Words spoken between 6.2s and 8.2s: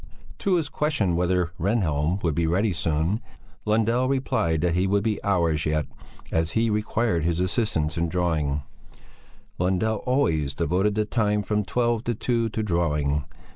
as he required his assistance in